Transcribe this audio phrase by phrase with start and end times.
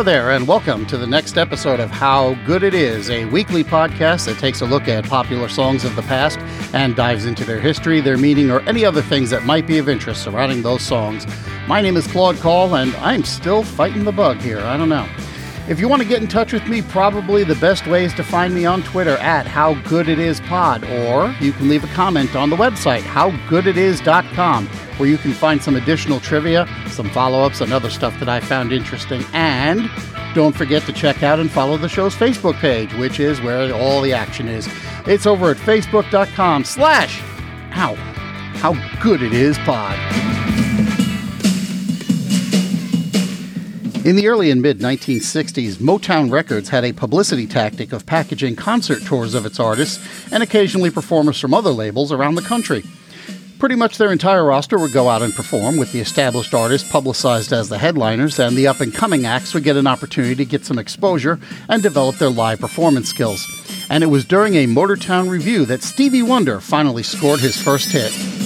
[0.00, 3.62] Hello there, and welcome to the next episode of How Good It Is, a weekly
[3.62, 6.38] podcast that takes a look at popular songs of the past
[6.72, 9.90] and dives into their history, their meaning, or any other things that might be of
[9.90, 11.26] interest surrounding those songs.
[11.68, 14.60] My name is Claude Call, and I'm still fighting the bug here.
[14.60, 15.06] I don't know.
[15.68, 18.24] If you want to get in touch with me, probably the best way is to
[18.24, 21.94] find me on Twitter at How Good It Is Pod, or you can leave a
[21.94, 24.68] comment on the website, howgooditis.com
[25.00, 28.38] where you can find some additional trivia, some follow ups, and other stuff that I
[28.38, 29.24] found interesting.
[29.32, 29.90] And
[30.34, 34.02] don't forget to check out and follow the show's Facebook page, which is where all
[34.02, 34.68] the action is.
[35.06, 37.20] It's over at facebook.com slash,
[37.70, 37.94] how,
[38.56, 40.39] how good it is pod.
[44.02, 49.04] In the early and mid 1960s, Motown Records had a publicity tactic of packaging concert
[49.04, 52.82] tours of its artists and occasionally performers from other labels around the country.
[53.58, 57.52] Pretty much their entire roster would go out and perform, with the established artists publicized
[57.52, 60.64] as the headliners, and the up and coming acts would get an opportunity to get
[60.64, 63.46] some exposure and develop their live performance skills.
[63.90, 68.39] And it was during a Motortown revue that Stevie Wonder finally scored his first hit.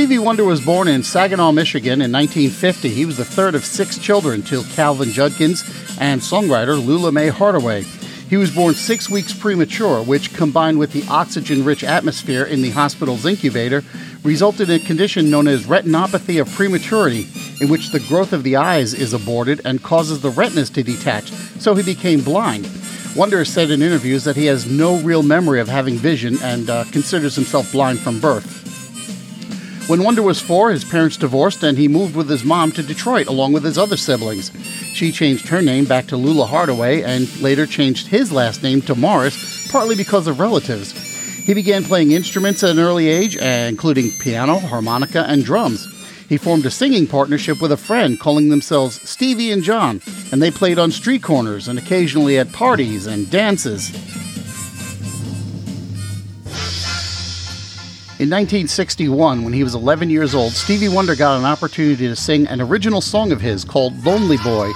[0.00, 2.88] Stevie Wonder was born in Saginaw, Michigan in 1950.
[2.88, 5.62] He was the third of six children to Calvin Judkins
[6.00, 7.82] and songwriter Lula Mae Hardaway.
[7.82, 12.70] He was born six weeks premature, which, combined with the oxygen rich atmosphere in the
[12.70, 13.84] hospital's incubator,
[14.24, 17.28] resulted in a condition known as retinopathy of prematurity,
[17.60, 21.30] in which the growth of the eyes is aborted and causes the retinas to detach,
[21.60, 22.66] so he became blind.
[23.14, 26.84] Wonder said in interviews that he has no real memory of having vision and uh,
[26.84, 28.69] considers himself blind from birth.
[29.90, 33.26] When Wonder was four, his parents divorced and he moved with his mom to Detroit
[33.26, 34.52] along with his other siblings.
[34.94, 38.94] She changed her name back to Lula Hardaway and later changed his last name to
[38.94, 40.92] Morris, partly because of relatives.
[41.44, 45.88] He began playing instruments at an early age, including piano, harmonica, and drums.
[46.28, 50.00] He formed a singing partnership with a friend calling themselves Stevie and John,
[50.30, 53.90] and they played on street corners and occasionally at parties and dances.
[58.20, 62.46] In 1961, when he was 11 years old, Stevie Wonder got an opportunity to sing
[62.48, 64.70] an original song of his called Lonely Boy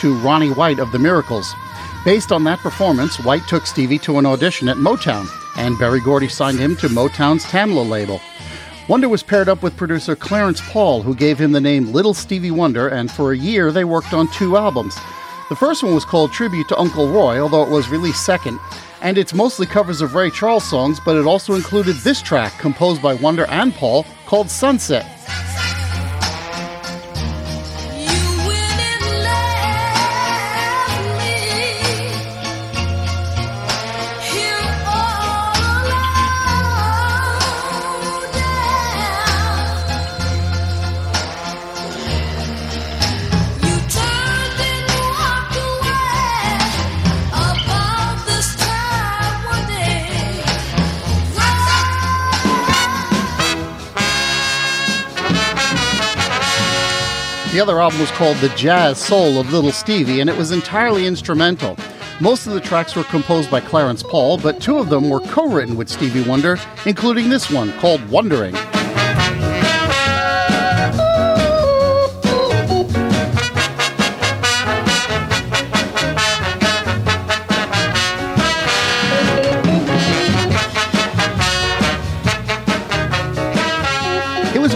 [0.00, 1.50] to Ronnie White of the Miracles.
[2.04, 6.28] Based on that performance, White took Stevie to an audition at Motown, and Berry Gordy
[6.28, 8.20] signed him to Motown's Tamla label.
[8.86, 12.50] Wonder was paired up with producer Clarence Paul, who gave him the name Little Stevie
[12.50, 14.94] Wonder, and for a year they worked on two albums.
[15.48, 18.60] The first one was called Tribute to Uncle Roy, although it was released second
[19.00, 23.02] and it's mostly covers of Ray Charles songs, but it also included this track composed
[23.02, 25.19] by Wonder and Paul called Sunset.
[57.52, 61.08] The other album was called The Jazz Soul of Little Stevie, and it was entirely
[61.08, 61.76] instrumental.
[62.20, 65.48] Most of the tracks were composed by Clarence Paul, but two of them were co
[65.48, 68.54] written with Stevie Wonder, including this one called Wondering.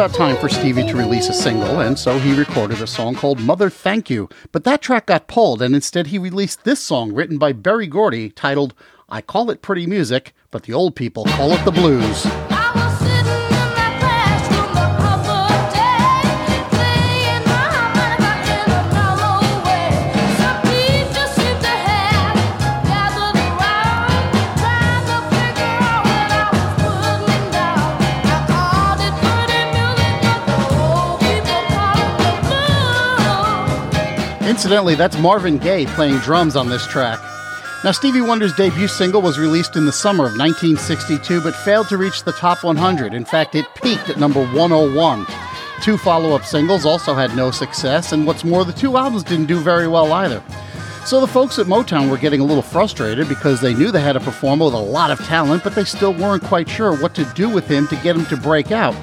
[0.00, 3.38] About time for Stevie to release a single, and so he recorded a song called
[3.38, 4.30] Mother Thank You.
[4.50, 8.30] But that track got pulled, and instead he released this song written by Berry Gordy
[8.30, 8.72] titled
[9.10, 12.59] I Call It Pretty Music, but the old people call it the blues.
[34.60, 37.18] Incidentally, that's Marvin Gaye playing drums on this track.
[37.82, 41.96] Now, Stevie Wonder's debut single was released in the summer of 1962 but failed to
[41.96, 43.14] reach the top 100.
[43.14, 45.26] In fact, it peaked at number 101.
[45.80, 49.46] Two follow up singles also had no success, and what's more, the two albums didn't
[49.46, 50.42] do very well either.
[51.06, 54.16] So the folks at Motown were getting a little frustrated because they knew they had
[54.16, 57.24] a performer with a lot of talent, but they still weren't quite sure what to
[57.34, 58.94] do with him to get him to break out.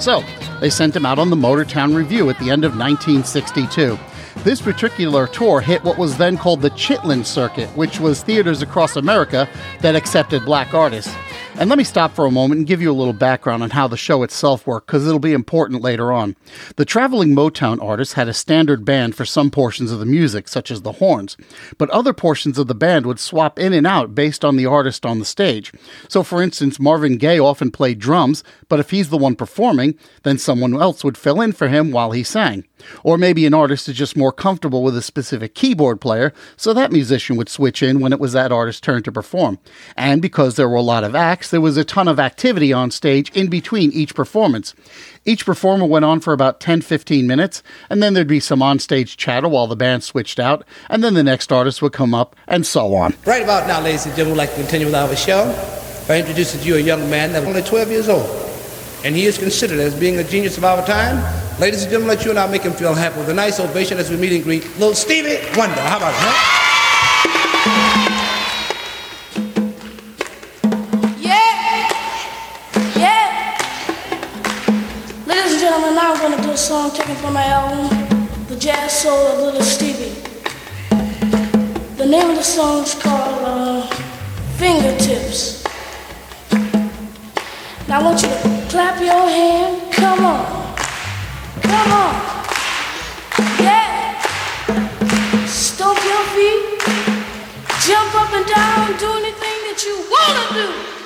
[0.00, 0.24] So
[0.58, 3.98] they sent him out on the Motortown Revue at the end of 1962.
[4.44, 8.94] This particular tour hit what was then called the Chitlin Circuit, which was theaters across
[8.94, 9.48] America
[9.80, 11.10] that accepted black artists.
[11.56, 13.86] And let me stop for a moment and give you a little background on how
[13.86, 16.34] the show itself worked, because it'll be important later on.
[16.76, 20.72] The traveling Motown artists had a standard band for some portions of the music, such
[20.72, 21.36] as the horns,
[21.78, 25.06] but other portions of the band would swap in and out based on the artist
[25.06, 25.72] on the stage.
[26.08, 30.38] So, for instance, Marvin Gaye often played drums, but if he's the one performing, then
[30.38, 32.64] someone else would fill in for him while he sang.
[33.04, 36.92] Or maybe an artist is just more comfortable with a specific keyboard player, so that
[36.92, 39.58] musician would switch in when it was that artist's turn to perform.
[39.96, 42.90] And because there were a lot of acts, there was a ton of activity on
[42.90, 44.74] stage in between each performance.
[45.24, 49.16] Each performer went on for about 10 15 minutes, and then there'd be some onstage
[49.16, 52.66] chatter while the band switched out, and then the next artist would come up, and
[52.66, 53.14] so on.
[53.24, 55.46] Right about now, ladies and gentlemen, we'd like to continue with our show
[56.06, 58.28] by introducing to you a young man that's only 12 years old,
[59.04, 61.16] and he is considered as being a genius of our time.
[61.60, 63.98] Ladies and gentlemen, let you and I make him feel happy with a nice ovation
[63.98, 65.80] as we meet and greet little Stevie Wonder.
[65.80, 66.53] How about that?
[76.64, 80.18] Song taken from my album, The Jazz Soul of Little Stevie.
[81.98, 83.86] The name of the song is called uh,
[84.56, 85.62] Fingertips.
[87.86, 89.92] Now I want you to clap your hand.
[89.92, 90.74] Come on.
[91.60, 92.14] Come on.
[93.60, 94.24] Yeah.
[95.44, 96.80] Stomp your feet.
[97.84, 98.96] Jump up and down.
[98.96, 101.03] Do anything that you want to do.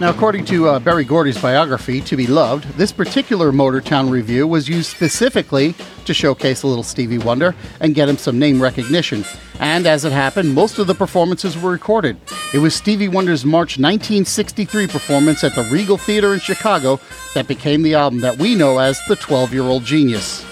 [0.00, 4.66] Now, according to uh, Berry Gordy's biography, To Be Loved, this particular Motortown revue was
[4.66, 5.74] used specifically
[6.06, 9.26] to showcase a little Stevie Wonder and get him some name recognition.
[9.58, 12.16] And as it happened, most of the performances were recorded.
[12.54, 16.98] It was Stevie Wonder's March 1963 performance at the Regal Theater in Chicago
[17.34, 20.49] that became the album that we know as The 12 Year Old Genius.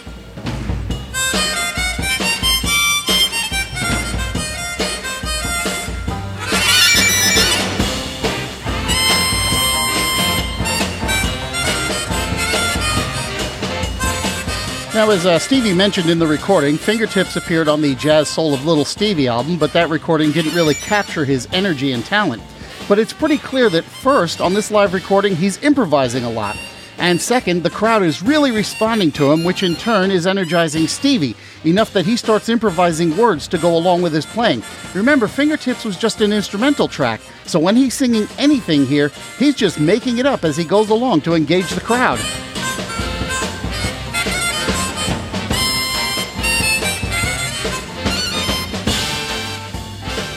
[14.98, 18.66] Now, as uh, Stevie mentioned in the recording, Fingertips appeared on the Jazz Soul of
[18.66, 22.42] Little Stevie album, but that recording didn't really capture his energy and talent.
[22.88, 26.58] But it's pretty clear that first, on this live recording, he's improvising a lot.
[26.98, 31.36] And second, the crowd is really responding to him, which in turn is energizing Stevie,
[31.64, 34.64] enough that he starts improvising words to go along with his playing.
[34.94, 39.78] Remember, Fingertips was just an instrumental track, so when he's singing anything here, he's just
[39.78, 42.18] making it up as he goes along to engage the crowd.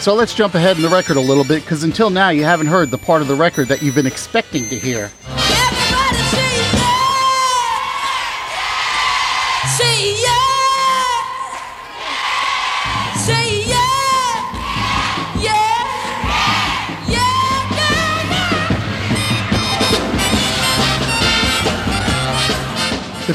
[0.01, 2.65] So let's jump ahead in the record a little bit because until now you haven't
[2.65, 5.11] heard the part of the record that you've been expecting to hear.
[9.77, 10.40] The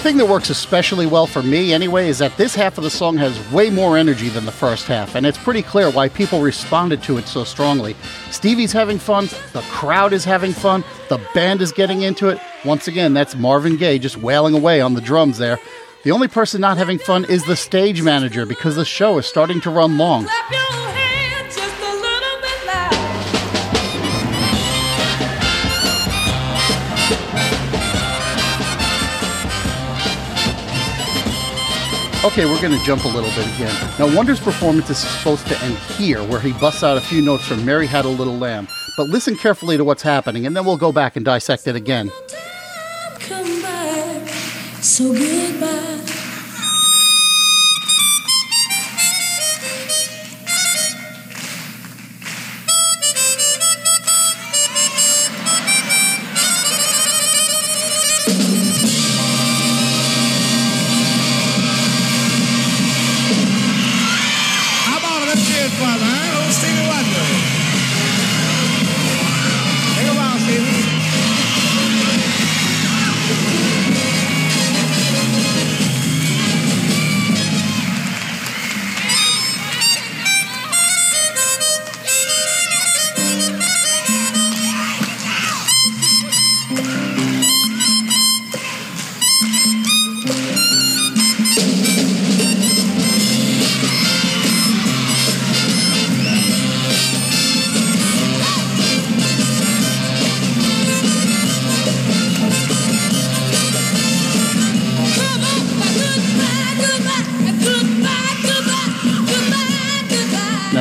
[0.06, 3.16] thing that works especially well for me, anyway, is that this half of the song
[3.16, 7.02] has way more energy than the first half, and it's pretty clear why people responded
[7.02, 7.96] to it so strongly.
[8.30, 12.38] Stevie's having fun, the crowd is having fun, the band is getting into it.
[12.64, 15.58] Once again, that's Marvin Gaye just wailing away on the drums there.
[16.04, 19.60] The only person not having fun is the stage manager because the show is starting
[19.62, 20.28] to run long.
[32.26, 33.72] Okay, we're going to jump a little bit again.
[34.00, 37.46] Now, Wonder's performance is supposed to end here, where he busts out a few notes
[37.46, 38.66] from Mary Had a Little Lamb.
[38.96, 42.10] But listen carefully to what's happening, and then we'll go back and dissect it again.
[44.82, 45.75] So goodbye.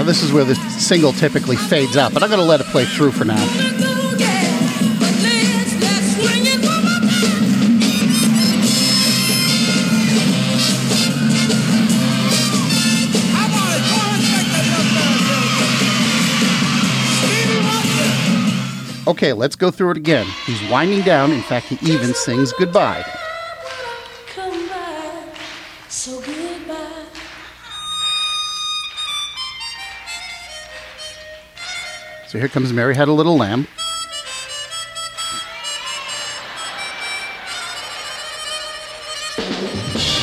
[0.05, 2.85] This is where the single typically fades out, but I'm going to let it play
[2.85, 3.43] through for now.
[19.07, 20.25] Okay, let's go through it again.
[20.45, 21.31] He's winding down.
[21.31, 23.03] In fact, he even sings goodbye.
[24.27, 25.29] Come by,
[25.87, 27.24] so goodbye.
[32.27, 33.67] So here comes Mary Had a Little Lamb.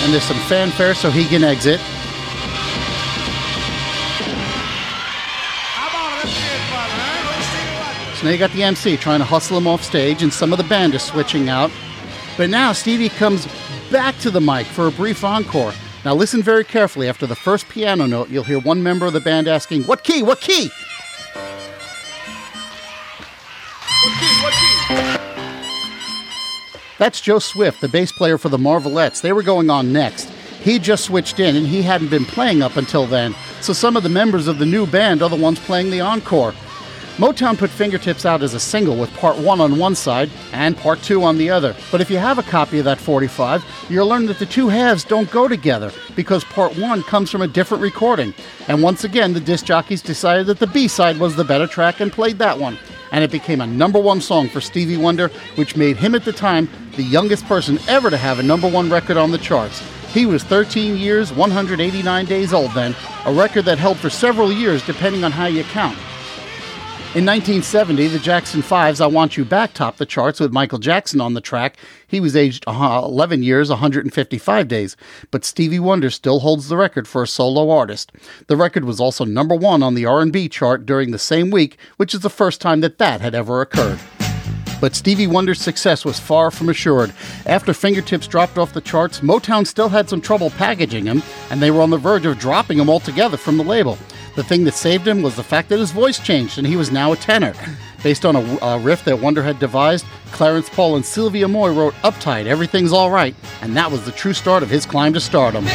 [0.02, 1.80] And there's some fanfare so he can exit.
[8.16, 10.58] So now you got the MC trying to hustle him off stage, and some of
[10.58, 11.70] the band is switching out.
[12.36, 13.46] But now Stevie comes
[13.90, 15.72] back to the mic for a brief encore.
[16.04, 17.08] Now listen very carefully.
[17.08, 20.22] After the first piano note, you'll hear one member of the band asking, What key?
[20.22, 20.70] What key?
[27.02, 29.22] That's Joe Swift, the bass player for the Marvelettes.
[29.22, 30.30] They were going on next.
[30.62, 34.04] He just switched in and he hadn't been playing up until then, so some of
[34.04, 36.54] the members of the new band are the ones playing the encore.
[37.16, 41.02] Motown put Fingertips out as a single with part one on one side and part
[41.02, 41.74] two on the other.
[41.90, 45.02] But if you have a copy of that 45, you'll learn that the two halves
[45.02, 48.32] don't go together because part one comes from a different recording.
[48.68, 51.98] And once again, the disc jockeys decided that the B side was the better track
[51.98, 52.78] and played that one.
[53.12, 56.32] And it became a number one song for Stevie Wonder, which made him at the
[56.32, 59.80] time the youngest person ever to have a number one record on the charts.
[60.12, 64.84] He was 13 years, 189 days old then, a record that held for several years
[64.84, 65.96] depending on how you count.
[67.14, 71.20] In 1970, the Jackson 5's I Want You Back topped the charts with Michael Jackson
[71.20, 71.76] on the track.
[72.06, 74.96] He was aged uh, 11 years, 155 days,
[75.30, 78.12] but Stevie Wonder still holds the record for a solo artist.
[78.46, 82.14] The record was also number 1 on the R&B chart during the same week, which
[82.14, 83.98] is the first time that that had ever occurred.
[84.80, 87.12] But Stevie Wonder's success was far from assured.
[87.44, 91.70] After Fingertips dropped off the charts, Motown still had some trouble packaging him, and they
[91.70, 93.98] were on the verge of dropping him altogether from the label.
[94.34, 96.90] The thing that saved him was the fact that his voice changed and he was
[96.90, 97.52] now a tenor.
[98.02, 101.94] Based on a, a, riff that Wonder had devised, Clarence Paul and Sylvia Moy wrote
[102.02, 105.66] Uptight, Everything's Alright, and that was the true start of his climb to stardom.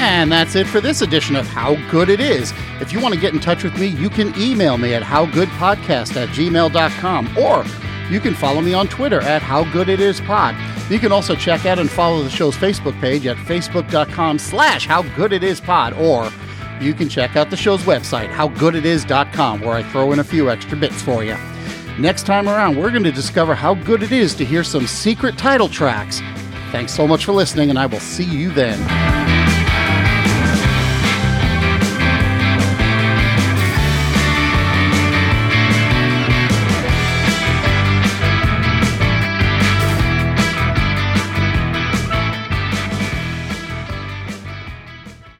[0.00, 2.52] And that's it for this edition of How Good It Is.
[2.80, 6.16] If you want to get in touch with me, you can email me at howgoodpodcast
[6.16, 7.64] at gmail.com or
[8.10, 10.90] you can follow me on Twitter at HowGoodItIsPod.
[10.90, 15.98] You can also check out and follow the show's Facebook page at facebook.com slash HowGoodItIsPod
[15.98, 16.30] or
[16.80, 20.76] you can check out the show's website, howgooditis.com, where I throw in a few extra
[20.76, 21.36] bits for you.
[21.98, 25.36] Next time around, we're going to discover how good it is to hear some secret
[25.36, 26.20] title tracks.
[26.70, 29.27] Thanks so much for listening, and I will see you then.